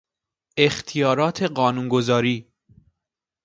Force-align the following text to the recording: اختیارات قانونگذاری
اختیارات 0.57 1.43
قانونگذاری 1.43 2.47